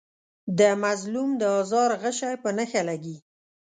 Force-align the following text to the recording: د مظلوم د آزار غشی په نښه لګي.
د 0.59 0.61
مظلوم 0.83 1.29
د 1.41 1.43
آزار 1.59 1.89
غشی 2.01 2.35
په 2.43 2.49
نښه 2.57 2.81
لګي. 2.89 3.17